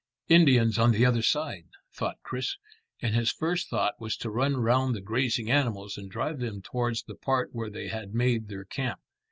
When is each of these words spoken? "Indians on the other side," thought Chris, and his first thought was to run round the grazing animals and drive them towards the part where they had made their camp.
"Indians 0.29 0.79
on 0.79 0.93
the 0.93 1.05
other 1.05 1.21
side," 1.21 1.67
thought 1.93 2.17
Chris, 2.23 2.55
and 3.03 3.13
his 3.13 3.31
first 3.31 3.69
thought 3.69 4.01
was 4.01 4.17
to 4.17 4.31
run 4.31 4.57
round 4.57 4.95
the 4.95 4.99
grazing 5.01 5.51
animals 5.51 5.95
and 5.95 6.09
drive 6.09 6.39
them 6.39 6.59
towards 6.63 7.03
the 7.03 7.13
part 7.13 7.53
where 7.53 7.69
they 7.69 7.87
had 7.89 8.15
made 8.15 8.47
their 8.47 8.65
camp. 8.65 8.99